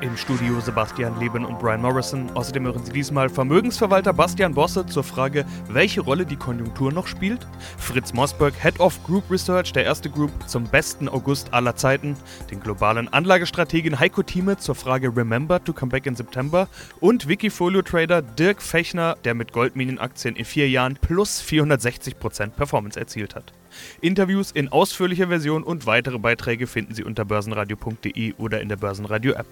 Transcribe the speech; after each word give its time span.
Im 0.00 0.16
Studio 0.16 0.60
Sebastian 0.60 1.18
Leben 1.18 1.44
und 1.44 1.58
Brian 1.58 1.82
Morrison. 1.82 2.30
Außerdem 2.34 2.66
hören 2.66 2.84
Sie 2.84 2.92
diesmal 2.92 3.28
Vermögensverwalter 3.28 4.12
Bastian 4.12 4.54
Bosse 4.54 4.86
zur 4.86 5.02
Frage, 5.02 5.44
welche 5.68 6.02
Rolle 6.02 6.24
die 6.24 6.36
Konjunktur 6.36 6.92
noch 6.92 7.08
spielt. 7.08 7.44
Fritz 7.78 8.12
Mossberg, 8.12 8.54
Head 8.62 8.78
of 8.78 9.02
Group 9.02 9.28
Research 9.28 9.72
der 9.72 9.84
erste 9.84 10.08
Group 10.08 10.30
zum 10.46 10.64
besten 10.64 11.08
August 11.08 11.52
aller 11.52 11.74
Zeiten. 11.74 12.16
Den 12.48 12.60
globalen 12.60 13.12
Anlagestrategin 13.12 13.98
Heiko 13.98 14.22
Thieme 14.22 14.56
zur 14.56 14.76
Frage 14.76 15.16
Remember 15.16 15.62
to 15.64 15.72
come 15.72 15.90
back 15.90 16.06
in 16.06 16.14
September. 16.14 16.68
Und 17.00 17.26
Wikifolio-Trader 17.26 18.22
Dirk 18.22 18.62
Fechner, 18.62 19.16
der 19.24 19.34
mit 19.34 19.52
Goldminenaktien 19.52 20.36
in 20.36 20.44
vier 20.44 20.68
Jahren 20.68 20.96
plus 21.00 21.42
460% 21.42 22.50
Performance 22.50 23.00
erzielt 23.00 23.34
hat. 23.34 23.52
Interviews 24.00 24.52
in 24.52 24.68
ausführlicher 24.68 25.26
Version 25.26 25.64
und 25.64 25.86
weitere 25.86 26.18
Beiträge 26.18 26.68
finden 26.68 26.94
Sie 26.94 27.02
unter 27.02 27.24
börsenradio.de 27.24 28.34
oder 28.34 28.60
in 28.60 28.68
der 28.68 28.76
Börsenradio-App. 28.76 29.46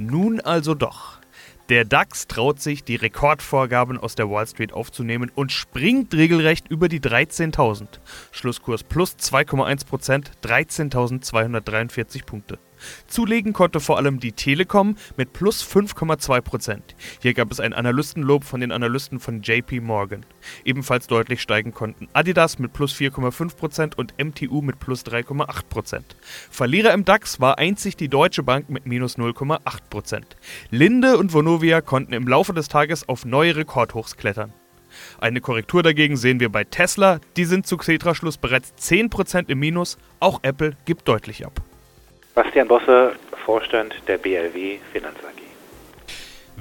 Nun 0.00 0.40
also 0.40 0.74
doch. 0.74 1.18
Der 1.68 1.84
DAX 1.84 2.26
traut 2.26 2.58
sich, 2.58 2.84
die 2.84 2.96
Rekordvorgaben 2.96 3.98
aus 3.98 4.14
der 4.14 4.30
Wall 4.30 4.46
Street 4.46 4.72
aufzunehmen 4.72 5.30
und 5.34 5.52
springt 5.52 6.14
regelrecht 6.14 6.68
über 6.70 6.88
die 6.88 7.00
13.000. 7.00 8.00
Schlusskurs 8.32 8.82
plus 8.82 9.16
2,1%, 9.18 10.30
13.243 10.42 12.24
Punkte. 12.24 12.58
Zulegen 13.06 13.52
konnte 13.52 13.80
vor 13.80 13.96
allem 13.96 14.20
die 14.20 14.32
Telekom 14.32 14.96
mit 15.16 15.32
plus 15.32 15.64
5,2%. 15.64 16.80
Hier 17.20 17.34
gab 17.34 17.50
es 17.50 17.60
ein 17.60 17.72
Analystenlob 17.72 18.44
von 18.44 18.60
den 18.60 18.72
Analysten 18.72 19.20
von 19.20 19.42
JP 19.42 19.80
Morgan. 19.80 20.24
Ebenfalls 20.64 21.06
deutlich 21.06 21.42
steigen 21.42 21.72
konnten 21.72 22.08
Adidas 22.12 22.58
mit 22.58 22.72
plus 22.72 22.94
4,5% 22.94 23.96
und 23.96 24.14
MTU 24.18 24.62
mit 24.62 24.78
plus 24.80 25.04
3,8%. 25.04 26.02
Verlierer 26.50 26.92
im 26.92 27.04
DAX 27.04 27.40
war 27.40 27.58
einzig 27.58 27.96
die 27.96 28.08
Deutsche 28.08 28.42
Bank 28.42 28.70
mit 28.70 28.86
minus 28.86 29.18
0,8%. 29.18 30.22
Linde 30.70 31.18
und 31.18 31.32
Vonovia 31.32 31.80
konnten 31.80 32.12
im 32.12 32.26
Laufe 32.26 32.52
des 32.52 32.68
Tages 32.68 33.08
auf 33.08 33.24
neue 33.24 33.56
Rekordhochs 33.56 34.16
klettern. 34.16 34.52
Eine 35.18 35.40
Korrektur 35.40 35.82
dagegen 35.82 36.16
sehen 36.16 36.40
wir 36.40 36.48
bei 36.48 36.64
Tesla, 36.64 37.20
die 37.36 37.44
sind 37.44 37.66
zu 37.66 37.76
Xetra-Schluss 37.76 38.38
bereits 38.38 38.74
10% 38.78 39.48
im 39.48 39.58
Minus, 39.58 39.98
auch 40.18 40.40
Apple 40.42 40.76
gibt 40.84 41.06
deutlich 41.08 41.46
ab. 41.46 41.62
Bastian 42.42 42.68
Bosse, 42.68 43.12
Vorstand 43.44 43.94
der 44.08 44.16
BLW 44.16 44.78
Finanz 44.94 45.18
AG. 45.18 45.49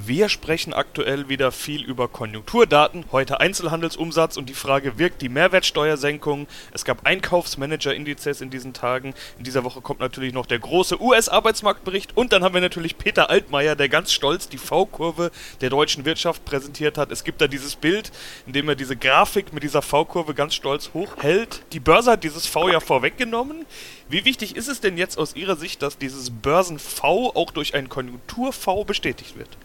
Wir 0.05 0.29
sprechen 0.29 0.73
aktuell 0.73 1.27
wieder 1.27 1.51
viel 1.51 1.83
über 1.83 2.07
Konjunkturdaten, 2.07 3.03
heute 3.11 3.41
Einzelhandelsumsatz 3.41 4.37
und 4.37 4.47
die 4.47 4.53
Frage, 4.53 4.97
wirkt 4.97 5.21
die 5.21 5.27
Mehrwertsteuersenkung? 5.27 6.47
Es 6.71 6.85
gab 6.85 7.05
Einkaufsmanager-Indizes 7.05 8.39
in 8.39 8.49
diesen 8.49 8.71
Tagen. 8.71 9.13
In 9.37 9.43
dieser 9.43 9.65
Woche 9.65 9.81
kommt 9.81 9.99
natürlich 9.99 10.31
noch 10.31 10.45
der 10.45 10.59
große 10.59 11.01
US-Arbeitsmarktbericht 11.01 12.15
und 12.15 12.31
dann 12.31 12.45
haben 12.45 12.53
wir 12.53 12.61
natürlich 12.61 12.97
Peter 12.97 13.29
Altmaier, 13.29 13.75
der 13.75 13.89
ganz 13.89 14.13
stolz 14.13 14.47
die 14.47 14.57
V-Kurve 14.57 15.31
der 15.59 15.69
deutschen 15.69 16.05
Wirtschaft 16.05 16.45
präsentiert 16.45 16.97
hat. 16.97 17.11
Es 17.11 17.25
gibt 17.25 17.41
da 17.41 17.49
dieses 17.49 17.75
Bild, 17.75 18.13
in 18.47 18.53
dem 18.53 18.69
er 18.69 18.75
diese 18.75 18.95
Grafik 18.95 19.51
mit 19.51 19.63
dieser 19.63 19.81
V-Kurve 19.81 20.33
ganz 20.33 20.55
stolz 20.55 20.91
hochhält. 20.93 21.63
Die 21.73 21.81
Börse 21.81 22.11
hat 22.11 22.23
dieses 22.23 22.45
V 22.47 22.69
ja 22.69 22.79
vorweggenommen. 22.79 23.65
Wie 24.07 24.23
wichtig 24.23 24.55
ist 24.55 24.69
es 24.69 24.79
denn 24.79 24.97
jetzt 24.97 25.17
aus 25.17 25.35
Ihrer 25.35 25.57
Sicht, 25.57 25.81
dass 25.81 25.97
dieses 25.97 26.29
Börsen-V 26.29 27.35
auch 27.35 27.51
durch 27.51 27.75
ein 27.75 27.89
Konjunktur-V 27.89 28.85
bestätigt 28.85 29.37
wird? 29.37 29.57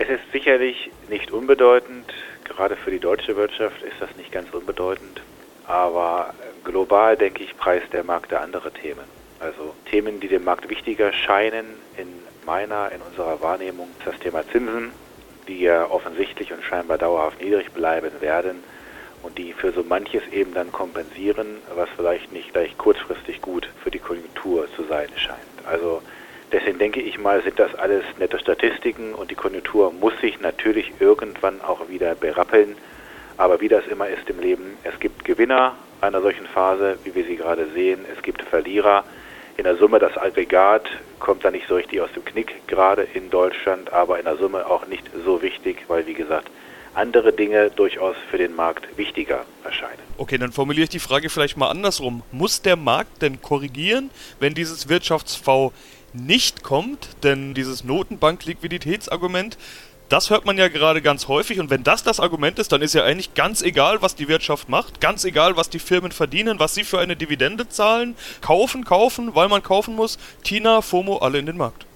Es 0.00 0.08
ist 0.08 0.32
sicherlich 0.32 0.90
nicht 1.10 1.30
unbedeutend, 1.30 2.10
gerade 2.44 2.74
für 2.74 2.90
die 2.90 2.98
deutsche 2.98 3.36
Wirtschaft 3.36 3.82
ist 3.82 3.96
das 4.00 4.08
nicht 4.16 4.32
ganz 4.32 4.48
unbedeutend, 4.50 5.20
aber 5.66 6.32
global 6.64 7.18
denke 7.18 7.44
ich, 7.44 7.54
preist 7.58 7.92
der 7.92 8.02
Markt 8.02 8.32
andere 8.32 8.72
Themen. 8.72 9.04
Also 9.40 9.74
Themen, 9.90 10.18
die 10.18 10.28
dem 10.28 10.42
Markt 10.42 10.70
wichtiger 10.70 11.12
scheinen 11.12 11.66
in 11.98 12.08
meiner, 12.46 12.90
in 12.92 13.02
unserer 13.02 13.42
Wahrnehmung, 13.42 13.90
ist 13.98 14.06
das 14.06 14.18
Thema 14.20 14.42
Zinsen, 14.50 14.90
die 15.46 15.60
ja 15.60 15.90
offensichtlich 15.90 16.50
und 16.50 16.64
scheinbar 16.64 16.96
dauerhaft 16.96 17.42
niedrig 17.42 17.70
bleiben 17.72 18.22
werden 18.22 18.64
und 19.22 19.36
die 19.36 19.52
für 19.52 19.70
so 19.70 19.82
manches 19.82 20.22
eben 20.32 20.54
dann 20.54 20.72
kompensieren, 20.72 21.58
was 21.74 21.90
vielleicht 21.94 22.32
nicht 22.32 22.54
gleich 22.54 22.78
kurzfristig 22.78 23.42
gut 23.42 23.68
für 23.84 23.90
die 23.90 23.98
Konjunktur 23.98 24.66
zu 24.74 24.82
sein 24.84 25.10
scheint. 25.16 25.66
Also 25.66 26.00
Deswegen 26.52 26.78
denke 26.78 27.00
ich 27.00 27.18
mal, 27.18 27.42
sind 27.42 27.58
das 27.58 27.74
alles 27.76 28.04
nette 28.18 28.38
Statistiken 28.38 29.14
und 29.14 29.30
die 29.30 29.36
Konjunktur 29.36 29.92
muss 29.92 30.12
sich 30.20 30.40
natürlich 30.40 30.92
irgendwann 30.98 31.60
auch 31.60 31.88
wieder 31.88 32.14
berappeln. 32.14 32.76
Aber 33.36 33.60
wie 33.60 33.68
das 33.68 33.86
immer 33.86 34.08
ist 34.08 34.28
im 34.28 34.40
Leben, 34.40 34.76
es 34.82 34.98
gibt 34.98 35.24
Gewinner 35.24 35.76
einer 36.00 36.20
solchen 36.20 36.46
Phase, 36.46 36.98
wie 37.04 37.14
wir 37.14 37.24
sie 37.24 37.36
gerade 37.36 37.68
sehen. 37.72 38.04
Es 38.14 38.22
gibt 38.22 38.42
Verlierer. 38.42 39.04
In 39.56 39.64
der 39.64 39.76
Summe 39.76 39.98
das 39.98 40.16
Aggregat 40.16 40.88
kommt 41.18 41.44
da 41.44 41.50
nicht 41.50 41.68
so 41.68 41.76
richtig 41.76 42.00
aus 42.00 42.12
dem 42.14 42.24
Knick, 42.24 42.66
gerade 42.66 43.06
in 43.14 43.30
Deutschland, 43.30 43.92
aber 43.92 44.18
in 44.18 44.24
der 44.24 44.36
Summe 44.36 44.66
auch 44.66 44.86
nicht 44.86 45.04
so 45.24 45.42
wichtig, 45.42 45.84
weil 45.88 46.06
wie 46.06 46.14
gesagt, 46.14 46.50
andere 46.94 47.32
Dinge 47.32 47.70
durchaus 47.70 48.16
für 48.30 48.38
den 48.38 48.54
Markt 48.56 48.96
wichtiger 48.96 49.44
erscheinen. 49.64 50.00
Okay, 50.16 50.38
dann 50.38 50.52
formuliere 50.52 50.84
ich 50.84 50.90
die 50.90 50.98
Frage 50.98 51.30
vielleicht 51.30 51.56
mal 51.56 51.70
andersrum. 51.70 52.22
Muss 52.32 52.62
der 52.62 52.76
Markt 52.76 53.22
denn 53.22 53.40
korrigieren, 53.40 54.10
wenn 54.40 54.54
dieses 54.54 54.88
Wirtschafts-V 54.88 55.72
nicht 56.12 56.62
kommt, 56.62 57.08
denn 57.22 57.54
dieses 57.54 57.84
Notenbank-Liquiditätsargument, 57.84 59.58
das 60.08 60.28
hört 60.28 60.44
man 60.44 60.58
ja 60.58 60.68
gerade 60.68 61.02
ganz 61.02 61.28
häufig 61.28 61.60
und 61.60 61.70
wenn 61.70 61.84
das 61.84 62.02
das 62.02 62.18
Argument 62.18 62.58
ist, 62.58 62.72
dann 62.72 62.82
ist 62.82 62.94
ja 62.94 63.04
eigentlich 63.04 63.34
ganz 63.34 63.62
egal, 63.62 64.02
was 64.02 64.16
die 64.16 64.26
Wirtschaft 64.26 64.68
macht, 64.68 65.00
ganz 65.00 65.24
egal, 65.24 65.56
was 65.56 65.70
die 65.70 65.78
Firmen 65.78 66.10
verdienen, 66.10 66.58
was 66.58 66.74
sie 66.74 66.82
für 66.82 66.98
eine 66.98 67.14
Dividende 67.14 67.68
zahlen, 67.68 68.16
kaufen, 68.40 68.84
kaufen, 68.84 69.36
weil 69.36 69.48
man 69.48 69.62
kaufen 69.62 69.94
muss, 69.94 70.18
Tina, 70.42 70.82
FOMO, 70.82 71.18
alle 71.18 71.38
in 71.38 71.46
den 71.46 71.56
Markt. 71.56 71.86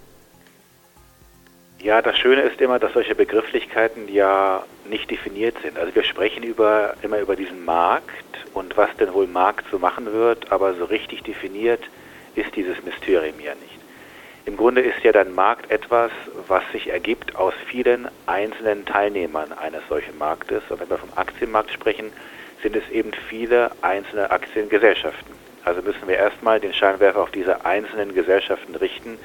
Ja, 1.82 2.00
das 2.00 2.16
Schöne 2.16 2.42
ist 2.42 2.60
immer, 2.60 2.78
dass 2.78 2.94
solche 2.94 3.14
Begrifflichkeiten 3.14 4.08
ja 4.08 4.64
nicht 4.88 5.10
definiert 5.10 5.56
sind. 5.62 5.76
Also 5.78 5.94
wir 5.94 6.04
sprechen 6.04 6.42
über, 6.42 6.94
immer 7.02 7.19
über 7.19 7.36
diesen 7.36 7.64
Markt 7.64 8.06
und 8.54 8.76
was 8.76 8.88
denn 8.98 9.12
wohl 9.12 9.26
Markt 9.26 9.69
zu 9.70 9.78
machen 9.78 10.10
wird, 10.12 10.50
aber 10.50 10.75
so 10.75 10.84
richtig 10.84 11.25
definiert 11.25 11.82
ist 12.36 12.54
dieses 12.56 12.82
Mysterium 12.84 13.38
ja 13.41 13.54
nicht. 13.54 13.73
Im 14.47 14.59
Grunde 14.59 14.82
ist 14.82 15.03
ja 15.03 15.12
dann 15.12 15.34
Markt 15.34 15.71
etwas, 15.71 16.10
was 16.49 16.62
sich 16.71 16.91
ergibt 16.91 17.34
aus 17.34 17.55
vielen 17.66 18.09
einzelnen 18.27 18.84
Teilnehmern 18.84 19.53
eines 19.55 19.81
solchen 19.88 20.19
Marktes. 20.19 20.62
Und 20.69 20.81
wenn 20.81 20.91
wir 20.91 20.99
vom 20.99 21.09
Aktienmarkt 21.16 21.72
sprechen, 21.72 22.12
sind 22.62 22.77
es 22.77 22.87
eben 22.91 23.12
viele 23.28 23.71
einzelne 23.81 24.31
Aktiengesellschaften. 24.31 25.34
Also 25.65 25.81
müssen 25.81 26.06
wir 26.06 26.16
erstmal 26.16 26.60
den 26.60 26.75
Scheinwerfer 26.75 27.22
auf 27.22 27.31
diese 27.31 27.65
einzelnen 27.65 28.15
Gesellschaften 28.15 28.75
richten 28.75 29.19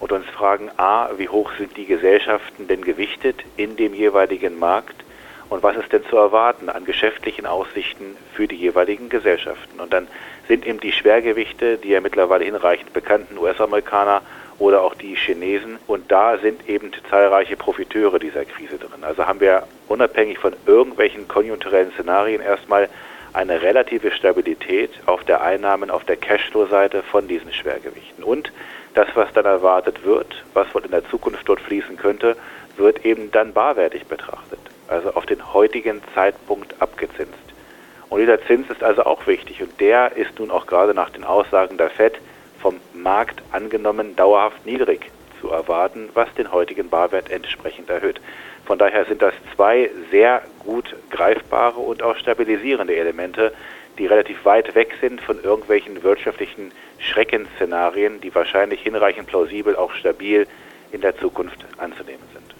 und 0.00 0.12
uns 0.12 0.26
fragen, 0.26 0.70
a, 0.76 1.10
wie 1.16 1.30
hoch 1.30 1.50
sind 1.56 1.76
die 1.78 1.86
Gesellschaften 1.86 2.68
denn 2.68 2.82
gewichtet 2.82 3.42
in 3.56 3.76
dem 3.76 3.94
jeweiligen 3.94 4.58
Markt 4.58 5.02
und 5.48 5.62
was 5.62 5.76
ist 5.76 5.92
denn 5.92 6.04
zu 6.04 6.16
erwarten 6.16 6.68
an 6.68 6.84
geschäftlichen 6.84 7.46
Aussichten 7.46 8.16
für 8.34 8.46
die 8.46 8.56
jeweiligen 8.56 9.08
Gesellschaften. 9.08 9.80
Und 9.80 9.94
dann 9.94 10.08
sind 10.46 10.66
eben 10.66 10.78
die 10.78 10.92
Schwergewichte, 10.92 11.78
die 11.78 11.88
ja 11.88 12.02
mittlerweile 12.02 12.44
hinreichend 12.44 12.92
bekannten 12.92 13.38
US-Amerikaner 13.38 14.20
oder 14.58 14.82
auch 14.82 14.94
die 14.94 15.14
Chinesen. 15.14 15.78
Und 15.86 16.10
da 16.10 16.38
sind 16.38 16.68
eben 16.68 16.90
zahlreiche 17.10 17.56
Profiteure 17.56 18.18
dieser 18.18 18.44
Krise 18.44 18.78
drin. 18.78 19.02
Also 19.02 19.26
haben 19.26 19.40
wir 19.40 19.64
unabhängig 19.88 20.38
von 20.38 20.54
irgendwelchen 20.66 21.28
konjunkturellen 21.28 21.92
Szenarien 21.92 22.40
erstmal 22.40 22.88
eine 23.32 23.62
relative 23.62 24.10
Stabilität 24.10 24.90
auf 25.06 25.22
der 25.24 25.42
Einnahmen, 25.42 25.90
auf 25.90 26.04
der 26.04 26.16
Cashflow-Seite 26.16 27.02
von 27.02 27.28
diesen 27.28 27.52
Schwergewichten. 27.52 28.24
Und 28.24 28.52
das, 28.94 29.08
was 29.14 29.32
dann 29.32 29.44
erwartet 29.44 30.04
wird, 30.04 30.44
was 30.54 30.74
wohl 30.74 30.84
in 30.84 30.90
der 30.90 31.08
Zukunft 31.08 31.48
dort 31.48 31.60
fließen 31.60 31.96
könnte, 31.96 32.36
wird 32.76 33.04
eben 33.04 33.30
dann 33.30 33.52
barwertig 33.52 34.06
betrachtet, 34.06 34.60
also 34.88 35.12
auf 35.14 35.26
den 35.26 35.52
heutigen 35.52 36.00
Zeitpunkt 36.14 36.80
abgezinst. 36.80 37.34
Und 38.08 38.20
dieser 38.20 38.40
Zins 38.46 38.70
ist 38.70 38.82
also 38.82 39.04
auch 39.04 39.26
wichtig 39.26 39.62
und 39.62 39.78
der 39.80 40.16
ist 40.16 40.38
nun 40.38 40.50
auch 40.50 40.66
gerade 40.66 40.94
nach 40.94 41.10
den 41.10 41.24
Aussagen 41.24 41.76
der 41.76 41.90
FED 41.90 42.18
vom 42.60 42.80
Markt 42.94 43.42
angenommen 43.52 44.16
dauerhaft 44.16 44.64
niedrig 44.66 45.10
zu 45.40 45.50
erwarten, 45.50 46.08
was 46.14 46.32
den 46.34 46.52
heutigen 46.52 46.88
Barwert 46.88 47.30
entsprechend 47.30 47.90
erhöht. 47.90 48.20
Von 48.64 48.78
daher 48.78 49.04
sind 49.06 49.22
das 49.22 49.34
zwei 49.54 49.90
sehr 50.10 50.42
gut 50.58 50.94
greifbare 51.10 51.78
und 51.78 52.02
auch 52.02 52.16
stabilisierende 52.16 52.96
Elemente, 52.96 53.52
die 53.98 54.06
relativ 54.06 54.44
weit 54.44 54.74
weg 54.74 54.94
sind 55.00 55.20
von 55.20 55.42
irgendwelchen 55.42 56.02
wirtschaftlichen 56.02 56.72
Schreckensszenarien, 56.98 58.20
die 58.20 58.34
wahrscheinlich 58.34 58.80
hinreichend 58.82 59.26
plausibel 59.26 59.76
auch 59.76 59.92
stabil 59.94 60.46
in 60.92 61.00
der 61.00 61.16
Zukunft 61.16 61.64
anzunehmen 61.78 62.22
sind. 62.32 62.54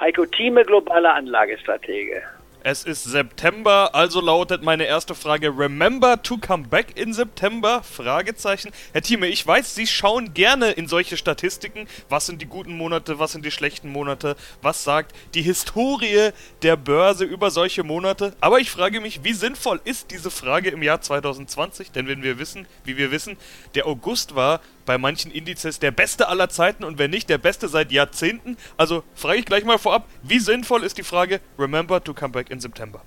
Heiko 0.00 0.26
Thieme, 0.26 0.64
globaler 0.64 1.14
Anlagestratege. 1.14 2.22
Es 2.64 2.84
ist 2.84 3.02
September, 3.02 3.92
also 3.92 4.20
lautet 4.20 4.62
meine 4.62 4.84
erste 4.84 5.16
Frage: 5.16 5.48
Remember 5.48 6.22
to 6.22 6.38
come 6.38 6.68
back 6.68 6.96
in 6.96 7.12
September? 7.12 7.82
Fragezeichen. 7.82 8.70
Herr 8.92 9.02
Thieme, 9.02 9.26
ich 9.26 9.44
weiß, 9.44 9.74
Sie 9.74 9.88
schauen 9.88 10.32
gerne 10.32 10.70
in 10.70 10.86
solche 10.86 11.16
Statistiken. 11.16 11.88
Was 12.08 12.26
sind 12.26 12.40
die 12.40 12.46
guten 12.46 12.76
Monate, 12.76 13.18
was 13.18 13.32
sind 13.32 13.44
die 13.44 13.50
schlechten 13.50 13.90
Monate? 13.90 14.36
Was 14.60 14.84
sagt 14.84 15.12
die 15.34 15.42
Historie 15.42 16.30
der 16.62 16.76
Börse 16.76 17.24
über 17.24 17.50
solche 17.50 17.82
Monate? 17.82 18.32
Aber 18.40 18.60
ich 18.60 18.70
frage 18.70 19.00
mich, 19.00 19.24
wie 19.24 19.32
sinnvoll 19.32 19.80
ist 19.82 20.12
diese 20.12 20.30
Frage 20.30 20.70
im 20.70 20.84
Jahr 20.84 21.00
2020? 21.00 21.90
Denn 21.90 22.06
wenn 22.06 22.22
wir 22.22 22.38
wissen, 22.38 22.68
wie 22.84 22.96
wir 22.96 23.10
wissen, 23.10 23.36
der 23.74 23.86
August 23.88 24.36
war 24.36 24.60
bei 24.84 24.98
manchen 24.98 25.30
Indizes 25.30 25.78
der 25.78 25.90
beste 25.90 26.28
aller 26.28 26.48
Zeiten 26.48 26.84
und 26.84 26.98
wenn 26.98 27.10
nicht, 27.10 27.28
der 27.28 27.38
beste 27.38 27.68
seit 27.68 27.92
Jahrzehnten. 27.92 28.56
Also 28.76 29.04
frage 29.14 29.38
ich 29.38 29.46
gleich 29.46 29.64
mal 29.64 29.78
vorab, 29.78 30.06
wie 30.22 30.38
sinnvoll 30.38 30.84
ist 30.84 30.98
die 30.98 31.02
Frage 31.02 31.40
Remember 31.58 32.02
to 32.02 32.14
come 32.14 32.32
back 32.32 32.50
in 32.50 32.60
September? 32.60 33.02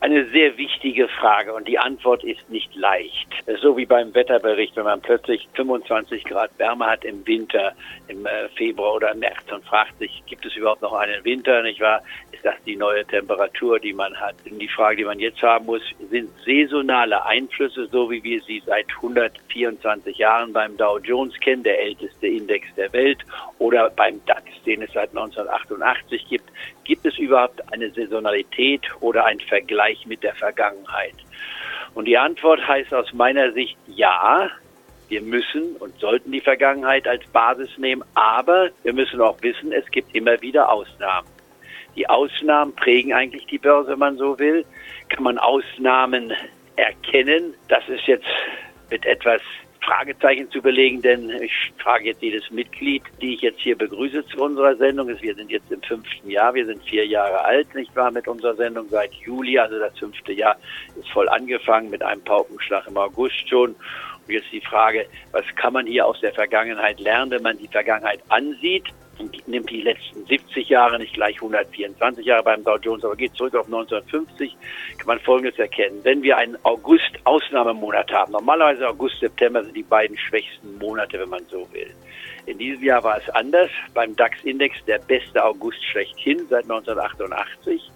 Eine 0.00 0.26
sehr 0.26 0.56
wichtige 0.56 1.08
Frage 1.08 1.52
und 1.52 1.66
die 1.66 1.76
Antwort 1.76 2.22
ist 2.22 2.48
nicht 2.48 2.72
leicht. 2.76 3.26
So 3.60 3.76
wie 3.76 3.84
beim 3.84 4.14
Wetterbericht, 4.14 4.76
wenn 4.76 4.84
man 4.84 5.00
plötzlich 5.00 5.48
25 5.54 6.22
Grad 6.22 6.56
Wärme 6.58 6.86
hat 6.86 7.04
im 7.04 7.26
Winter, 7.26 7.72
im 8.06 8.24
äh, 8.24 8.48
Februar 8.50 8.94
oder 8.94 9.12
März 9.16 9.50
und 9.52 9.64
fragt 9.64 9.98
sich, 9.98 10.22
gibt 10.26 10.46
es 10.46 10.54
überhaupt 10.54 10.82
noch 10.82 10.92
einen 10.92 11.24
Winter, 11.24 11.64
nicht 11.64 11.80
wahr? 11.80 12.00
Ist 12.30 12.44
das 12.44 12.54
die 12.64 12.76
neue 12.76 13.04
Temperatur, 13.06 13.80
die 13.80 13.92
man 13.92 14.14
hat? 14.14 14.36
Und 14.48 14.60
die 14.60 14.68
Frage, 14.68 14.98
die 14.98 15.04
man 15.04 15.18
jetzt 15.18 15.42
haben 15.42 15.66
muss, 15.66 15.82
sind 16.08 16.30
saisonale 16.46 17.26
Einflüsse, 17.26 17.88
so 17.90 18.08
wie 18.08 18.22
wir 18.22 18.40
sie 18.42 18.62
seit 18.64 18.86
124 18.94 20.16
Jahren 20.16 20.52
beim 20.52 20.76
Dow 20.76 20.98
Jones 20.98 21.34
kennen, 21.40 21.64
der 21.64 21.82
älteste 21.82 22.28
Index 22.28 22.72
der 22.76 22.92
Welt, 22.92 23.18
oder 23.58 23.90
beim 23.90 24.24
DAX, 24.26 24.44
den 24.64 24.82
es 24.82 24.92
seit 24.92 25.10
1988 25.10 26.28
gibt, 26.28 26.48
Gibt 26.88 27.04
es 27.04 27.18
überhaupt 27.18 27.60
eine 27.70 27.90
Saisonalität 27.90 28.80
oder 29.00 29.26
ein 29.26 29.38
Vergleich 29.40 30.06
mit 30.06 30.22
der 30.22 30.34
Vergangenheit? 30.34 31.12
Und 31.94 32.06
die 32.06 32.16
Antwort 32.16 32.66
heißt 32.66 32.94
aus 32.94 33.12
meiner 33.12 33.52
Sicht 33.52 33.76
ja. 33.86 34.48
Wir 35.10 35.20
müssen 35.20 35.76
und 35.80 35.98
sollten 36.00 36.32
die 36.32 36.40
Vergangenheit 36.40 37.06
als 37.06 37.26
Basis 37.26 37.68
nehmen, 37.76 38.02
aber 38.14 38.70
wir 38.84 38.94
müssen 38.94 39.20
auch 39.20 39.36
wissen, 39.42 39.70
es 39.70 39.90
gibt 39.90 40.14
immer 40.14 40.40
wieder 40.40 40.72
Ausnahmen. 40.72 41.28
Die 41.94 42.08
Ausnahmen 42.08 42.74
prägen 42.74 43.12
eigentlich 43.12 43.44
die 43.46 43.58
Börse, 43.58 43.90
wenn 43.90 43.98
man 43.98 44.16
so 44.16 44.38
will. 44.38 44.64
Kann 45.10 45.24
man 45.24 45.36
Ausnahmen 45.36 46.32
erkennen? 46.76 47.52
Das 47.68 47.86
ist 47.88 48.06
jetzt 48.06 48.26
mit 48.90 49.04
etwas 49.04 49.42
Fragezeichen 49.88 50.50
zu 50.50 50.60
belegen, 50.60 51.00
denn 51.00 51.30
ich 51.30 51.72
frage 51.78 52.08
jetzt 52.08 52.20
jedes 52.20 52.50
Mitglied, 52.50 53.02
die 53.22 53.34
ich 53.34 53.40
jetzt 53.40 53.60
hier 53.60 53.74
begrüße 53.74 54.26
zu 54.26 54.42
unserer 54.42 54.76
Sendung. 54.76 55.08
Wir 55.08 55.34
sind 55.34 55.50
jetzt 55.50 55.72
im 55.72 55.80
fünften 55.80 56.28
Jahr, 56.28 56.52
wir 56.52 56.66
sind 56.66 56.82
vier 56.84 57.06
Jahre 57.06 57.42
alt, 57.42 57.74
nicht 57.74 57.96
wahr, 57.96 58.10
mit 58.10 58.28
unserer 58.28 58.54
Sendung 58.54 58.86
seit 58.90 59.14
Juli, 59.14 59.58
also 59.58 59.78
das 59.78 59.98
fünfte 59.98 60.32
Jahr 60.34 60.56
ist 61.00 61.08
voll 61.08 61.26
angefangen 61.30 61.88
mit 61.88 62.02
einem 62.02 62.22
Paukenschlag 62.22 62.86
im 62.86 62.98
August 62.98 63.48
schon. 63.48 63.70
Und 63.70 64.34
jetzt 64.34 64.52
die 64.52 64.60
Frage, 64.60 65.06
was 65.32 65.44
kann 65.56 65.72
man 65.72 65.86
hier 65.86 66.06
aus 66.06 66.20
der 66.20 66.34
Vergangenheit 66.34 67.00
lernen, 67.00 67.30
wenn 67.30 67.42
man 67.42 67.56
die 67.56 67.68
Vergangenheit 67.68 68.20
ansieht? 68.28 68.84
Nimmt 69.46 69.70
die 69.70 69.82
letzten 69.82 70.24
70 70.26 70.68
Jahre, 70.68 70.98
nicht 70.98 71.14
gleich 71.14 71.36
124 71.36 72.24
Jahre 72.24 72.42
beim 72.42 72.64
Dow 72.64 72.76
Jones, 72.76 73.04
aber 73.04 73.16
geht 73.16 73.34
zurück 73.34 73.54
auf 73.54 73.66
1950, 73.66 74.56
kann 74.98 75.06
man 75.06 75.20
Folgendes 75.20 75.58
erkennen. 75.58 76.00
Wenn 76.02 76.22
wir 76.22 76.36
einen 76.36 76.56
August-Ausnahmemonat 76.64 78.12
haben, 78.12 78.32
normalerweise 78.32 78.88
August, 78.88 79.20
September 79.20 79.62
sind 79.64 79.76
die 79.76 79.82
beiden 79.82 80.16
schwächsten 80.16 80.78
Monate, 80.78 81.18
wenn 81.18 81.28
man 81.28 81.44
so 81.50 81.66
will. 81.72 81.90
In 82.48 82.56
diesem 82.56 82.82
Jahr 82.82 83.04
war 83.04 83.18
es 83.18 83.28
anders. 83.34 83.68
Beim 83.92 84.16
DAX-Index 84.16 84.82
der 84.86 84.98
beste 85.00 85.44
August 85.44 85.84
schlechthin 85.84 86.46
seit 86.48 86.62
1988. 86.62 87.90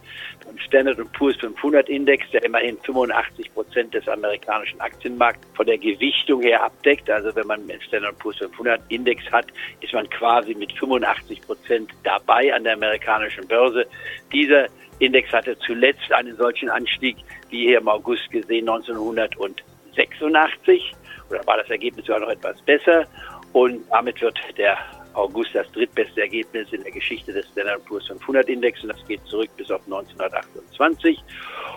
Beim 0.44 0.58
Standard 0.58 0.98
Poor's 1.14 1.36
500 1.36 1.88
Index, 1.88 2.30
der 2.32 2.44
immerhin 2.44 2.76
85 2.82 3.54
Prozent 3.54 3.94
des 3.94 4.06
amerikanischen 4.06 4.78
Aktienmarkts 4.78 5.46
von 5.54 5.64
der 5.64 5.78
Gewichtung 5.78 6.42
her 6.42 6.62
abdeckt. 6.62 7.08
Also 7.08 7.34
wenn 7.34 7.46
man 7.46 7.66
den 7.66 7.80
Standard 7.80 8.18
Poor's 8.18 8.36
500 8.40 8.82
Index 8.90 9.22
hat, 9.32 9.46
ist 9.80 9.94
man 9.94 10.06
quasi 10.10 10.54
mit 10.54 10.70
85 10.78 11.40
Prozent 11.46 11.90
dabei 12.04 12.54
an 12.54 12.64
der 12.64 12.74
amerikanischen 12.74 13.48
Börse. 13.48 13.86
Dieser 14.34 14.66
Index 14.98 15.32
hatte 15.32 15.56
zuletzt 15.60 16.12
einen 16.12 16.36
solchen 16.36 16.68
Anstieg 16.68 17.16
wie 17.48 17.68
hier 17.68 17.78
im 17.78 17.88
August 17.88 18.30
gesehen 18.30 18.68
1986 18.68 20.92
oder 21.30 21.40
war 21.46 21.56
das 21.56 21.70
Ergebnis 21.70 22.04
sogar 22.04 22.20
noch 22.20 22.28
etwas 22.28 22.60
besser 22.60 23.06
und 23.52 23.84
damit 23.90 24.20
wird 24.20 24.38
der 24.56 24.78
August 25.14 25.54
das 25.54 25.70
drittbeste 25.72 26.22
Ergebnis 26.22 26.72
in 26.72 26.82
der 26.82 26.92
Geschichte 26.92 27.32
des 27.32 27.46
Standard 27.48 27.84
Poor's 27.84 28.06
500 28.06 28.48
Index 28.48 28.82
und 28.82 28.88
das 28.88 29.06
geht 29.06 29.24
zurück 29.26 29.50
bis 29.56 29.70
auf 29.70 29.82
1928. 29.84 31.22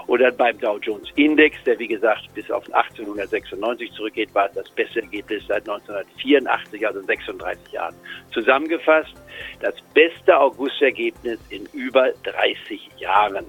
Und 0.07 0.21
dann 0.21 0.37
beim 0.37 0.57
Dow 0.59 0.77
Jones 0.77 1.09
Index, 1.15 1.57
der 1.65 1.77
wie 1.79 1.87
gesagt 1.87 2.33
bis 2.33 2.49
auf 2.51 2.63
1896 2.73 3.91
zurückgeht, 3.93 4.33
war 4.33 4.47
es 4.47 4.53
das 4.53 4.69
beste 4.69 5.01
Ergebnis 5.01 5.43
seit 5.47 5.67
1984, 5.67 6.87
also 6.87 7.01
36 7.01 7.71
Jahren. 7.73 7.95
Zusammengefasst, 8.31 9.13
das 9.59 9.75
beste 9.93 10.37
Augustergebnis 10.37 11.39
in 11.49 11.65
über 11.73 12.11
30 12.23 12.89
Jahren. 12.97 13.45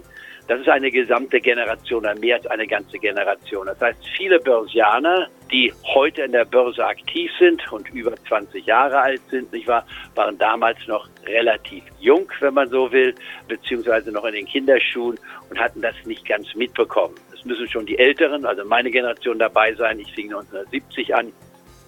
Das 0.49 0.61
ist 0.61 0.69
eine 0.69 0.93
gesamte 0.93 1.41
Generation, 1.41 2.07
mehr 2.21 2.37
als 2.37 2.47
eine 2.47 2.69
ganze 2.69 2.99
Generation. 2.99 3.67
Das 3.67 3.81
heißt, 3.81 3.99
viele 4.17 4.39
Börsianer, 4.39 5.29
die 5.51 5.73
heute 5.83 6.23
in 6.23 6.31
der 6.31 6.45
Börse 6.45 6.87
aktiv 6.87 7.31
sind 7.41 7.61
und 7.73 7.89
über 7.93 8.15
20 8.29 8.65
Jahre 8.65 9.01
alt 9.01 9.21
sind, 9.29 9.53
nicht 9.53 9.67
wahr, 9.67 9.85
waren 10.15 10.39
damals 10.39 10.79
noch 10.87 11.09
relativ 11.27 11.83
jung, 11.99 12.31
wenn 12.39 12.55
man 12.55 12.69
so 12.69 12.93
will, 12.93 13.13
beziehungsweise 13.49 14.13
noch 14.13 14.25
in 14.25 14.35
den 14.35 14.47
Kinderschuhen 14.47 15.19
und 15.51 15.59
hatten 15.59 15.83
das 15.83 15.97
nicht 16.05 16.25
ganz 16.25 16.55
mitbekommen. 16.55 17.17
Es 17.35 17.45
müssen 17.45 17.69
schon 17.69 17.85
die 17.85 17.99
Älteren, 17.99 18.47
also 18.47 18.65
meine 18.65 18.93
Generation 18.93 19.41
dabei 19.41 19.75
sein. 19.75 19.99
Ich 19.99 20.13
fing 20.15 20.27
1970 20.27 21.13
an. 21.13 21.33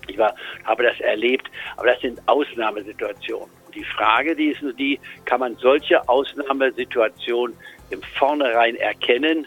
Ich 0.09 0.19
war, 0.19 0.35
habe 0.65 0.83
das 0.83 0.99
erlebt, 1.01 1.49
aber 1.77 1.89
das 1.89 2.01
sind 2.01 2.21
Ausnahmesituationen. 2.27 3.49
Die 3.75 3.85
Frage, 3.85 4.35
die 4.35 4.49
ist 4.49 4.63
nur 4.63 4.73
die, 4.73 4.99
kann 5.27 5.39
man 5.39 5.55
solche 5.57 6.09
Ausnahmesituationen 6.09 7.55
im 7.91 8.03
Vornherein 8.19 8.77
erkennen. 8.77 9.47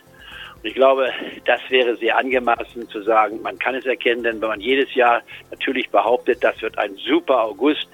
Und 0.61 0.67
ich 0.67 0.75
glaube, 0.75 1.09
das 1.45 1.59
wäre 1.69 1.95
sehr 1.95 2.17
angemaßen 2.17 2.87
zu 2.89 3.01
sagen, 3.01 3.41
man 3.41 3.57
kann 3.57 3.75
es 3.75 3.85
erkennen, 3.85 4.23
denn 4.23 4.41
wenn 4.41 4.49
man 4.49 4.61
jedes 4.61 4.93
Jahr 4.93 5.21
natürlich 5.49 5.89
behauptet, 5.89 6.43
das 6.43 6.61
wird 6.61 6.77
ein 6.77 6.95
super 6.97 7.43
August, 7.43 7.87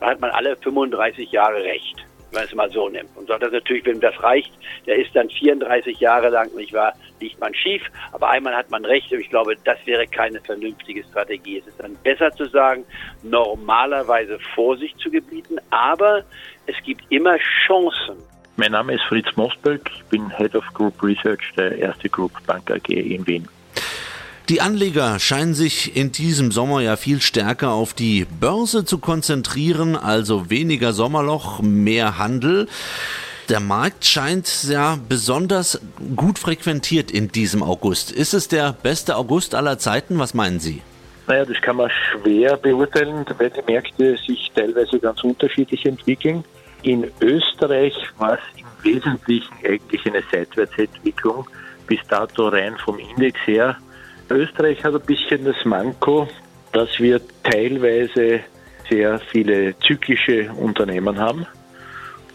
dann 0.00 0.10
hat 0.10 0.20
man 0.20 0.30
alle 0.30 0.56
35 0.56 1.30
Jahre 1.32 1.62
recht, 1.62 1.96
wenn 2.30 2.40
man 2.40 2.44
es 2.44 2.54
mal 2.54 2.70
so 2.70 2.88
nimmt. 2.88 3.14
Und 3.16 3.28
das 3.28 3.40
natürlich, 3.52 3.84
wenn 3.84 4.00
das 4.00 4.20
reicht, 4.22 4.52
der 4.86 4.96
ist 4.96 5.14
dann 5.14 5.28
34 5.28 6.00
Jahre 6.00 6.30
lang, 6.30 6.54
nicht 6.54 6.72
wahr, 6.72 6.94
liegt 7.20 7.38
man 7.40 7.54
schief, 7.54 7.82
aber 8.12 8.30
einmal 8.30 8.56
hat 8.56 8.70
man 8.70 8.86
recht 8.86 9.12
und 9.12 9.20
ich 9.20 9.28
glaube, 9.28 9.56
das 9.64 9.78
wäre 9.84 10.06
keine 10.06 10.40
vernünftige 10.40 11.04
Strategie. 11.04 11.58
Es 11.58 11.66
ist 11.66 11.80
dann 11.80 11.94
besser 12.02 12.30
zu 12.32 12.46
sagen, 12.46 12.84
normalerweise 13.22 14.38
Vorsicht 14.54 14.98
zu 14.98 15.10
gebieten, 15.10 15.58
aber 15.70 16.24
es 16.66 16.76
gibt 16.84 17.02
immer 17.10 17.36
Chancen. 17.66 18.16
Mein 18.56 18.70
Name 18.70 18.94
ist 18.94 19.02
Fritz 19.08 19.26
Mosberg, 19.34 19.90
ich 19.92 20.04
bin 20.04 20.30
Head 20.30 20.54
of 20.54 20.64
Group 20.74 21.02
Research 21.02 21.52
der 21.56 21.76
Erste 21.76 22.08
Group 22.08 22.30
Bank 22.46 22.70
AG 22.70 22.88
in 22.88 23.26
Wien. 23.26 23.48
Die 24.48 24.60
Anleger 24.60 25.18
scheinen 25.18 25.54
sich 25.54 25.96
in 25.96 26.12
diesem 26.12 26.52
Sommer 26.52 26.80
ja 26.80 26.94
viel 26.96 27.20
stärker 27.20 27.72
auf 27.72 27.94
die 27.94 28.26
Börse 28.26 28.84
zu 28.84 28.98
konzentrieren, 28.98 29.96
also 29.96 30.50
weniger 30.50 30.92
Sommerloch, 30.92 31.62
mehr 31.62 32.18
Handel. 32.18 32.68
Der 33.48 33.58
Markt 33.58 34.04
scheint 34.04 34.64
ja 34.68 34.98
besonders 35.08 35.80
gut 36.14 36.38
frequentiert 36.38 37.10
in 37.10 37.32
diesem 37.32 37.62
August. 37.62 38.12
Ist 38.12 38.34
es 38.34 38.46
der 38.46 38.72
beste 38.72 39.16
August 39.16 39.56
aller 39.56 39.78
Zeiten? 39.78 40.18
Was 40.20 40.32
meinen 40.32 40.60
Sie? 40.60 40.80
Naja, 41.26 41.44
das 41.44 41.60
kann 41.60 41.76
man 41.76 41.90
schwer 41.90 42.56
beurteilen, 42.56 43.24
weil 43.36 43.50
die 43.50 43.62
Märkte 43.72 44.16
sich 44.16 44.52
teilweise 44.54 45.00
ganz 45.00 45.24
unterschiedlich 45.24 45.84
entwickeln. 45.86 46.44
In 46.84 47.10
Österreich 47.22 47.94
war 48.18 48.34
es 48.34 48.60
im 48.60 48.66
Wesentlichen 48.82 49.54
eigentlich 49.66 50.06
eine 50.06 50.22
Seitwärtsentwicklung, 50.30 51.48
bis 51.86 51.98
dato 52.08 52.48
rein 52.48 52.76
vom 52.84 52.98
Index 52.98 53.38
her. 53.46 53.78
Österreich 54.28 54.84
hat 54.84 54.94
ein 54.94 55.00
bisschen 55.00 55.46
das 55.46 55.64
Manko, 55.64 56.28
dass 56.72 57.00
wir 57.00 57.22
teilweise 57.42 58.40
sehr 58.90 59.18
viele 59.18 59.78
zyklische 59.78 60.52
Unternehmen 60.52 61.18
haben. 61.18 61.46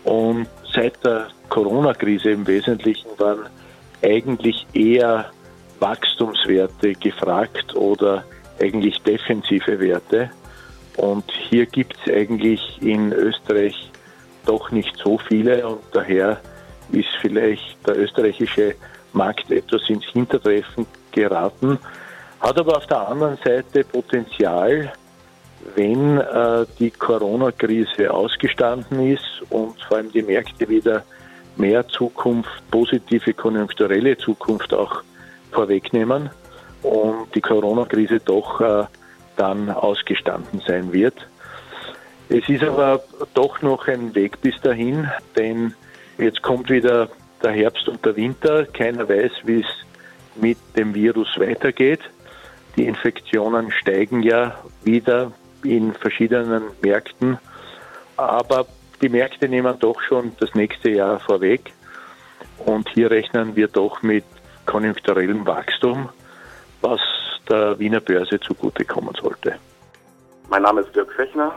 Und 0.04 0.48
seit 0.74 1.04
der 1.06 1.28
Corona-Krise 1.50 2.32
im 2.32 2.48
Wesentlichen 2.48 3.10
waren 3.20 3.46
eigentlich 4.02 4.66
eher 4.74 5.32
Wachstumswerte 5.80 6.94
gefragt 6.94 7.76
oder 7.76 8.24
eigentlich 8.60 9.00
defensive 9.04 9.80
Werte. 9.80 10.32
Und 10.98 11.32
hier 11.50 11.68
gibt 11.68 11.96
es 12.04 12.12
eigentlich 12.12 12.62
in 12.82 13.14
Österreich 13.14 13.92
doch 14.50 14.72
nicht 14.72 14.98
so 14.98 15.20
viele 15.20 15.68
und 15.68 15.82
daher 15.92 16.42
ist 16.92 17.10
vielleicht 17.22 17.78
der 17.86 18.00
österreichische 18.00 18.74
Markt 19.14 19.52
etwas 19.52 19.88
ins 19.90 20.06
Hintertreffen 20.06 20.88
geraten, 21.12 21.78
hat 22.40 22.60
aber 22.60 22.78
auf 22.78 22.88
der 22.88 23.08
anderen 23.08 23.38
Seite 23.46 23.84
Potenzial, 23.84 24.92
wenn 25.76 26.18
äh, 26.18 26.66
die 26.80 26.90
Corona-Krise 26.90 28.12
ausgestanden 28.12 29.12
ist 29.14 29.44
und 29.52 29.80
vor 29.88 29.98
allem 29.98 30.12
die 30.12 30.24
Märkte 30.24 30.68
wieder 30.68 31.04
mehr 31.58 31.88
Zukunft, 31.88 32.50
positive 32.72 33.34
konjunkturelle 33.34 34.18
Zukunft 34.18 34.74
auch 34.74 35.04
vorwegnehmen 35.52 36.32
und 36.82 37.36
die 37.36 37.42
Corona-Krise 37.42 38.20
doch 38.20 38.62
äh, 38.62 38.86
dann 39.36 39.70
ausgestanden 39.70 40.60
sein 40.66 40.92
wird. 40.92 41.28
Es 42.32 42.48
ist 42.48 42.64
aber 42.64 43.02
doch 43.34 43.64
noch 43.64 43.88
ein 43.88 44.14
Weg 44.14 44.40
bis 44.42 44.60
dahin, 44.62 45.10
denn 45.36 45.74
jetzt 46.20 46.44
kommt 46.44 46.70
wieder 46.70 47.10
der 47.42 47.52
Herbst 47.52 47.90
und 47.90 48.06
der 48.06 48.16
Winter. 48.16 48.68
Keiner 48.68 49.10
weiß, 49.10 49.32
wie 49.46 49.62
es 49.62 49.66
mit 50.36 50.60
dem 50.78 50.94
Virus 50.94 51.28
weitergeht. 51.40 52.02
Die 52.76 52.86
Infektionen 52.86 53.72
steigen 53.72 54.22
ja 54.22 54.60
wieder 54.84 55.32
in 55.64 55.92
verschiedenen 55.94 56.66
Märkten, 56.84 57.40
aber 58.16 58.68
die 59.02 59.10
Märkte 59.10 59.50
nehmen 59.50 59.80
doch 59.80 60.00
schon 60.02 60.34
das 60.40 60.54
nächste 60.54 60.92
Jahr 60.92 61.20
vorweg 61.20 61.74
und 62.60 62.88
hier 62.90 63.10
rechnen 63.10 63.56
wir 63.56 63.68
doch 63.70 64.04
mit 64.04 64.24
konjunkturellem 64.68 65.48
Wachstum, 65.48 66.10
was 66.82 67.02
der 67.50 67.80
Wiener 67.80 68.02
Börse 68.02 68.40
zugutekommen 68.40 69.16
sollte. 69.20 69.56
Mein 70.48 70.62
Name 70.62 70.82
ist 70.82 70.96
Dirk 70.96 71.12
Fechner 71.14 71.52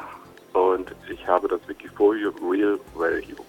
und 0.52 0.94
ich 1.09 1.26
habe 1.26 1.49
das 1.49 1.61
Wikifolio 1.68 2.30
Real 2.42 2.78
Value 2.94 3.44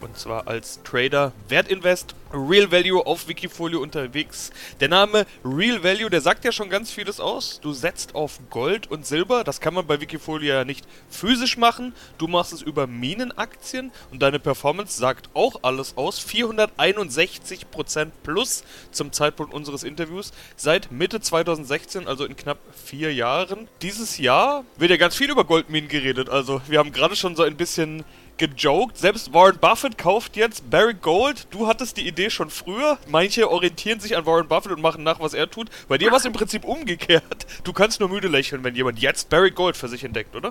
und 0.00 0.18
zwar 0.18 0.48
als 0.48 0.80
Trader 0.82 1.32
Wertinvest 1.48 2.14
Real 2.32 2.70
Value 2.70 3.06
auf 3.06 3.28
Wikifolio 3.28 3.80
unterwegs. 3.80 4.50
Der 4.80 4.88
Name 4.88 5.26
Real 5.44 5.82
Value, 5.82 6.10
der 6.10 6.20
sagt 6.20 6.44
ja 6.44 6.52
schon 6.52 6.70
ganz 6.70 6.90
vieles 6.90 7.20
aus. 7.20 7.60
Du 7.62 7.72
setzt 7.72 8.14
auf 8.14 8.40
Gold 8.50 8.90
und 8.90 9.06
Silber. 9.06 9.44
Das 9.44 9.60
kann 9.60 9.74
man 9.74 9.86
bei 9.86 10.00
Wikifolio 10.00 10.54
ja 10.54 10.64
nicht 10.64 10.86
physisch 11.08 11.56
machen. 11.56 11.94
Du 12.18 12.26
machst 12.26 12.52
es 12.52 12.62
über 12.62 12.86
Minenaktien 12.86 13.92
und 14.10 14.22
deine 14.22 14.38
Performance 14.38 14.98
sagt 14.98 15.30
auch 15.34 15.60
alles 15.62 15.96
aus. 15.96 16.20
461% 16.20 18.08
plus 18.22 18.64
zum 18.90 19.12
Zeitpunkt 19.12 19.54
unseres 19.54 19.84
Interviews 19.84 20.32
seit 20.56 20.90
Mitte 20.90 21.20
2016, 21.20 22.08
also 22.08 22.24
in 22.24 22.36
knapp 22.36 22.58
vier 22.84 23.14
Jahren. 23.14 23.68
Dieses 23.82 24.18
Jahr 24.18 24.64
wird 24.76 24.90
ja 24.90 24.96
ganz 24.96 25.16
viel 25.16 25.30
über 25.30 25.44
Goldminen 25.44 25.88
geredet. 25.88 26.28
Also 26.28 26.60
wir 26.66 26.80
haben 26.80 26.92
gerade 26.92 27.16
schon 27.16 27.36
so 27.36 27.44
ein 27.44 27.56
bisschen 27.56 28.04
gejoked. 28.38 28.96
Selbst 28.96 29.32
Warren 29.32 29.58
Buffett 29.58 29.98
kauft 29.98 30.36
jetzt 30.36 30.70
Barrick 30.70 31.02
Gold. 31.02 31.46
Du 31.50 31.66
hattest 31.66 31.96
die 31.96 32.06
Idee 32.06 32.30
schon 32.30 32.50
früher. 32.50 32.98
Manche 33.08 33.50
orientieren 33.50 34.00
sich 34.00 34.16
an 34.16 34.26
Warren 34.26 34.48
Buffett 34.48 34.72
und 34.72 34.82
machen 34.82 35.04
nach, 35.04 35.20
was 35.20 35.34
er 35.34 35.50
tut. 35.50 35.68
Bei 35.88 35.98
dir 35.98 36.10
war 36.10 36.18
es 36.18 36.24
im 36.24 36.32
Prinzip 36.32 36.64
umgekehrt. 36.64 37.46
Du 37.64 37.72
kannst 37.72 38.00
nur 38.00 38.08
müde 38.08 38.28
lächeln, 38.28 38.64
wenn 38.64 38.74
jemand 38.74 38.98
jetzt 38.98 39.30
Barrick 39.30 39.54
Gold 39.54 39.76
für 39.76 39.88
sich 39.88 40.04
entdeckt, 40.04 40.36
oder? 40.36 40.50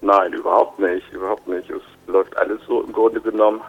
Nein, 0.00 0.32
überhaupt 0.32 0.78
nicht. 0.78 1.10
Überhaupt 1.12 1.46
nicht. 1.46 1.70
Es 1.70 1.82
läuft 2.06 2.36
alles 2.36 2.60
so 2.66 2.82
im 2.82 2.92
Grunde 2.92 3.20
genommen, 3.20 3.60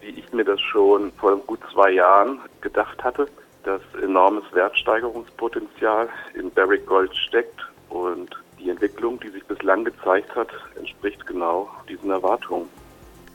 wie 0.00 0.08
ich 0.08 0.32
mir 0.32 0.44
das 0.44 0.60
schon 0.60 1.12
vor 1.12 1.36
gut 1.36 1.60
zwei 1.72 1.90
Jahren 1.90 2.40
gedacht 2.60 3.02
hatte. 3.04 3.28
Dass 3.64 3.80
enormes 4.02 4.44
Wertsteigerungspotenzial 4.52 6.08
in 6.34 6.50
Barrick 6.50 6.84
Gold 6.86 7.14
steckt 7.14 7.60
und 7.90 8.36
die 8.58 8.70
Entwicklung, 8.70 9.20
die 9.20 9.28
sich 9.28 9.44
bislang 9.44 9.84
gezeigt 9.84 10.34
hat, 10.34 10.48
entspricht 10.76 11.24
genau 11.26 11.68
diesen 11.88 12.10
Erwartungen. 12.10 12.68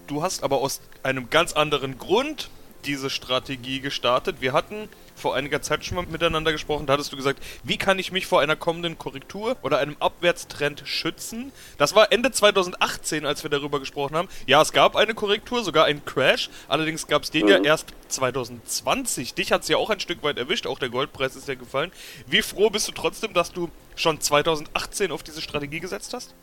Du 0.07 0.23
hast 0.23 0.43
aber 0.43 0.57
aus 0.57 0.79
einem 1.03 1.29
ganz 1.29 1.53
anderen 1.53 1.97
Grund 1.97 2.49
diese 2.85 3.09
Strategie 3.09 3.81
gestartet. 3.81 4.37
Wir 4.39 4.53
hatten 4.53 4.87
vor 5.17 5.35
einiger 5.35 5.61
Zeit 5.61 5.83
schon 5.83 5.95
mal 5.95 6.05
miteinander 6.05 6.51
gesprochen. 6.51 6.85
Da 6.85 6.93
hattest 6.93 7.11
du 7.11 7.17
gesagt, 7.17 7.43
wie 7.63 7.77
kann 7.77 7.99
ich 7.99 8.11
mich 8.11 8.27
vor 8.27 8.39
einer 8.39 8.55
kommenden 8.55 8.97
Korrektur 8.97 9.57
oder 9.63 9.79
einem 9.79 9.97
Abwärtstrend 9.99 10.83
schützen? 10.85 11.51
Das 11.77 11.95
war 11.95 12.11
Ende 12.11 12.31
2018, 12.31 13.25
als 13.25 13.43
wir 13.43 13.49
darüber 13.49 13.79
gesprochen 13.79 14.15
haben. 14.15 14.29
Ja, 14.45 14.61
es 14.61 14.71
gab 14.71 14.95
eine 14.95 15.13
Korrektur, 15.13 15.63
sogar 15.63 15.85
einen 15.85 16.05
Crash. 16.05 16.49
Allerdings 16.67 17.07
gab 17.07 17.23
es 17.23 17.31
den 17.31 17.45
mhm. 17.45 17.51
ja 17.51 17.57
erst 17.57 17.87
2020. 18.07 19.33
Dich 19.33 19.51
hat 19.51 19.63
es 19.63 19.67
ja 19.67 19.77
auch 19.77 19.89
ein 19.89 19.99
Stück 19.99 20.23
weit 20.23 20.37
erwischt. 20.37 20.67
Auch 20.67 20.79
der 20.79 20.89
Goldpreis 20.89 21.35
ist 21.35 21.47
ja 21.47 21.55
gefallen. 21.55 21.91
Wie 22.27 22.41
froh 22.41 22.69
bist 22.69 22.87
du 22.87 22.91
trotzdem, 22.91 23.33
dass 23.33 23.51
du 23.51 23.69
schon 23.95 24.21
2018 24.21 25.11
auf 25.11 25.23
diese 25.23 25.41
Strategie 25.41 25.79
gesetzt 25.79 26.13
hast? 26.13 26.33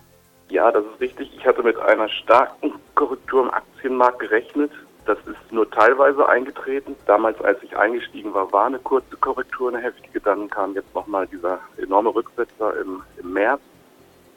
Ja, 0.49 0.71
das 0.71 0.85
ist 0.85 1.01
richtig. 1.01 1.31
Ich 1.37 1.47
hatte 1.47 1.63
mit 1.63 1.79
einer 1.79 2.09
starken 2.09 2.73
Korrektur 2.95 3.45
im 3.45 3.51
Aktienmarkt 3.51 4.21
gerechnet. 4.21 4.71
Das 5.07 5.19
ist 5.27 5.53
nur 5.53 5.71
teilweise 5.71 6.27
eingetreten. 6.29 6.97
Damals, 7.07 7.41
als 7.43 7.63
ich 7.63 7.77
eingestiegen 7.77 8.33
war, 8.33 8.51
war 8.53 8.67
eine 8.67 8.79
kurze 8.79 9.17
Korrektur, 9.17 9.69
eine 9.69 9.83
heftige. 9.83 10.21
Dann 10.21 10.49
kam 10.49 10.75
jetzt 10.75 10.95
nochmal 10.95 11.27
dieser 11.27 11.59
enorme 11.77 12.15
Rücksetzer 12.15 12.79
im, 12.81 13.03
im 13.19 13.33
März 13.33 13.61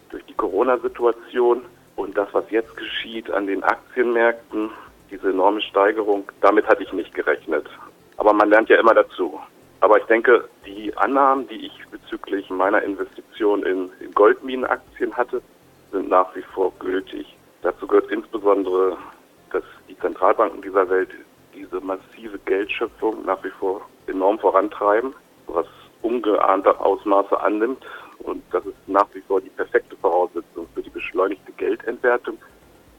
durch 0.10 0.26
die 0.26 0.34
Corona-Situation. 0.34 1.64
Und 1.96 2.18
das, 2.18 2.28
was 2.34 2.50
jetzt 2.52 2.76
geschieht 2.76 3.32
an 3.32 3.48
den 3.48 3.64
Aktienmärkten, 3.64 4.72
diese 5.10 5.30
enorme 5.30 5.62
Steigerung, 5.62 6.30
damit 6.42 6.68
hatte 6.68 6.84
ich 6.84 6.94
nicht 6.94 7.14
gerechnet. 7.14 7.66
Aber 8.18 8.34
man 8.34 8.50
lernt 8.50 8.70
ja 8.70 8.80
immer 8.80 8.94
dazu. 8.94 9.40
Aber 9.80 9.98
ich 10.00 10.06
denke, 10.06 10.48
die 10.66 10.96
Annahmen, 10.98 11.48
die 11.48 11.68
ich 11.68 11.88
bezüglich 11.92 12.50
meiner 12.50 12.82
Investition 12.82 13.64
in, 13.64 13.90
in 14.00 14.14
Goldminenaktien 14.14 15.16
hatte, 15.16 15.42
sind 15.92 16.10
nach 16.10 16.36
wie 16.36 16.42
vor 16.42 16.72
gültig. 16.80 17.38
Dazu 17.62 17.88
gehört 17.88 18.12
insbesondere, 18.12 18.98
dass 19.52 19.64
die 19.90 19.98
Zentralbanken 20.00 20.62
dieser 20.62 20.90
Welt 20.90 21.10
diese 21.54 21.80
massive 21.82 22.38
Geldschöpfung 22.40 23.26
nach 23.26 23.44
wie 23.44 23.50
vor 23.50 23.82
enorm 24.08 24.40
vorantreiben, 24.40 25.14
was 25.48 25.66
ungeahnte 26.02 26.80
Ausmaße 26.80 27.40
annimmt. 27.40 27.84
Und 28.20 28.44
das 28.52 28.66
ist 28.66 28.76
nach 28.88 29.08
wie 29.14 29.22
vor 29.22 29.42
die 29.42 29.50
perfekte 29.50 29.96
Voraussetzung 29.98 30.68
für 30.74 30.82
die 30.82 30.90
beschleunigte 30.90 31.52
Geldentwertung 31.54 32.38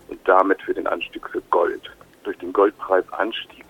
und 0.08 0.20
damit 0.26 0.60
für 0.62 0.74
den 0.74 0.86
Anstieg 0.86 1.28
für 1.28 1.42
Gold. 1.50 1.90
Durch 2.24 2.38
den 2.38 2.52
Goldpreisanstieg, 2.52 3.66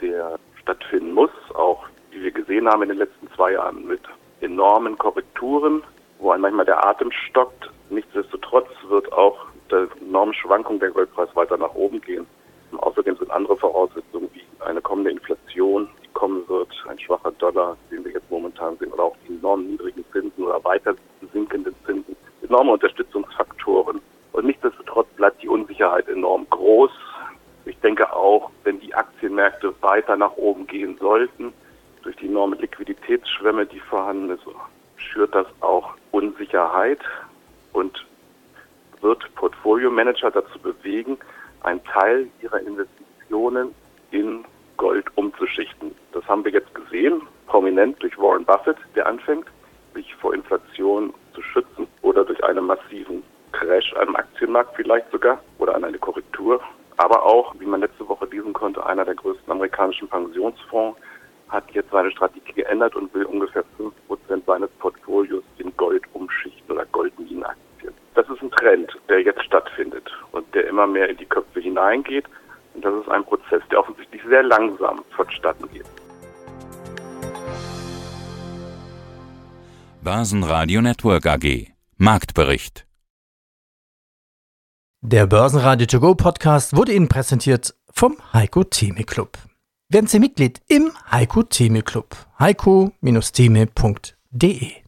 der 0.00 0.38
stattfinden 0.60 1.12
muss, 1.12 1.30
auch 1.54 1.86
wie 2.10 2.22
wir 2.22 2.30
gesehen 2.30 2.68
haben 2.68 2.82
in 2.82 2.90
den 2.90 2.98
letzten 2.98 3.30
zwei 3.34 3.52
Jahren 3.52 3.86
mit 3.86 4.00
enormen 4.40 4.98
Korrekturen, 4.98 5.82
wo 6.22 6.30
ein 6.30 6.40
manchmal 6.40 6.64
der 6.64 6.86
Atem 6.86 7.10
stockt, 7.12 7.68
Nichtsdestotrotz 7.92 8.68
wird 8.88 9.12
auch 9.12 9.36
der 9.70 9.86
enorme 10.00 10.32
Schwankung 10.32 10.80
der 10.80 10.90
Goldpreis 10.90 11.28
weiter 11.36 11.58
nach 11.58 11.74
oben 11.74 12.00
gehen. 12.00 12.26
Und 12.70 12.78
außerdem 12.78 13.18
sind 13.18 13.30
andere 13.30 13.54
Voraussetzungen 13.58 14.30
wie 14.32 14.42
eine 14.64 14.80
kommende 14.80 15.10
Inflation, 15.10 15.88
die 16.02 16.08
kommen 16.14 16.48
wird, 16.48 16.70
ein 16.88 16.98
schwacher 16.98 17.32
Dollar, 17.32 17.76
den 17.90 18.02
wir 18.02 18.12
jetzt 18.12 18.30
momentan 18.30 18.78
sehen, 18.78 18.90
oder 18.92 19.04
auch 19.04 19.16
die 19.28 19.34
enorm 19.34 19.66
niedrigen 19.66 20.02
Zinsen 20.10 20.42
oder 20.42 20.64
weiter 20.64 20.94
sinkenden 21.34 21.74
Zinsen, 21.84 22.16
enorme 22.40 22.72
Unterstützungsfaktoren. 22.72 24.00
Und 24.32 24.46
nichtsdestotrotz 24.46 25.08
bleibt 25.16 25.42
die 25.42 25.48
Unsicherheit 25.48 26.08
enorm 26.08 26.46
groß. 26.48 26.92
Ich 27.66 27.78
denke 27.80 28.10
auch, 28.10 28.50
wenn 28.64 28.80
die 28.80 28.94
Aktienmärkte 28.94 29.74
weiter 29.82 30.16
nach 30.16 30.34
oben 30.38 30.66
gehen 30.66 30.96
sollten, 30.98 31.52
durch 32.02 32.16
die 32.16 32.26
enorme 32.26 32.56
Liquiditätsschwemme, 32.56 33.66
die 33.66 33.80
vorhanden 33.80 34.30
ist, 34.30 34.44
schürt 34.96 35.34
das 35.34 35.46
auch 35.60 35.90
Unsicherheit 36.10 37.00
und 37.72 38.04
wird 39.00 39.34
Portfolio-Manager 39.34 40.30
dazu 40.30 40.58
bewegen, 40.58 41.18
Teil 41.84 42.28
ihrer 42.40 42.60
Investitionen 42.60 43.74
in 44.10 44.44
Gold 44.76 45.06
umzuschichten. 45.16 45.94
Das 46.12 46.26
haben 46.26 46.44
wir 46.44 46.52
jetzt 46.52 46.74
gesehen, 46.74 47.22
prominent 47.46 48.02
durch 48.02 48.18
Warren 48.18 48.44
Buffett, 48.44 48.76
der 48.94 49.06
anfängt, 49.06 49.46
sich 49.94 50.14
vor 50.16 50.34
Inflation 50.34 51.12
zu 51.34 51.42
schützen 51.42 51.86
oder 52.02 52.24
durch 52.24 52.42
einen 52.44 52.66
massiven 52.66 53.22
Crash 53.52 53.94
am 53.94 54.16
Aktienmarkt 54.16 54.74
vielleicht 54.76 55.10
sogar 55.10 55.40
oder 55.58 55.74
an 55.74 55.84
eine 55.84 55.98
Korrektur. 55.98 56.60
Aber 56.96 57.22
auch, 57.22 57.54
wie 57.58 57.66
man 57.66 57.80
letzte 57.80 58.08
Woche 58.08 58.26
lesen 58.26 58.52
konnte, 58.52 58.84
einer 58.84 59.04
der 59.04 59.14
größten 59.14 59.50
amerikanischen 59.50 60.08
Pensionsfonds 60.08 60.98
hat 61.48 61.70
jetzt 61.72 61.90
seine 61.90 62.10
Strategie 62.10 62.52
geändert 62.54 62.96
und 62.96 63.12
will 63.14 63.24
ungefähr 63.24 63.64
5% 63.78 64.44
seines 64.46 64.70
Portfolios 64.78 65.44
in 65.58 65.74
Gold 65.76 66.02
umschichten 66.14 66.74
oder 66.74 66.86
Goldminenaktien. 66.86 67.92
Das 68.14 68.28
ist 68.30 68.42
ein 68.42 68.50
Trend, 68.52 68.91
der 69.08 69.22
jetzt 69.22 69.42
stattfindet 69.44 70.10
und 70.32 70.44
der 70.54 70.66
immer 70.68 70.86
mehr 70.86 71.08
in 71.08 71.16
die 71.16 71.24
Köpfe 71.26 71.60
hineingeht. 71.60 72.26
Und 72.74 72.84
das 72.84 72.92
ist 72.94 73.08
ein 73.08 73.24
Prozess, 73.24 73.62
der 73.70 73.80
offensichtlich 73.80 74.20
sehr 74.28 74.42
langsam 74.42 75.02
vonstatten 75.14 75.68
geht. 75.72 75.86
Börsenradio 80.02 80.82
Network 80.82 81.26
AG 81.26 81.68
Marktbericht 81.96 82.86
Der 85.00 85.26
Börsenradio 85.26 85.86
To 85.86 86.00
Go 86.00 86.14
Podcast 86.16 86.76
wurde 86.76 86.92
Ihnen 86.92 87.08
präsentiert 87.08 87.74
vom 87.92 88.16
Heiko 88.32 88.64
Theme 88.64 89.04
Club. 89.04 89.38
Werden 89.88 90.08
Sie 90.08 90.18
Mitglied 90.18 90.60
im 90.68 90.90
Heiko 91.10 91.44
Theme 91.44 91.82
Club. 91.82 92.16
heiko-theme.de 92.40 94.81